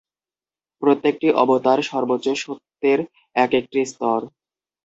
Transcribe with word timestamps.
প্রত্যেকটি 0.81 1.27
অবতার 1.41 1.79
সর্বোচ্চ 1.83 2.27
সত্যের 2.43 2.99
এক 3.35 3.51
একটি 3.53 3.79
স্তর। 3.85 4.19